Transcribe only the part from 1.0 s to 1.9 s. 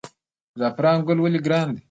ګل ولې ګران دی؟